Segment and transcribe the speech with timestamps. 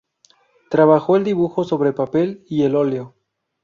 [0.71, 3.13] Trabajó el dibujo sobre papel y el óleo.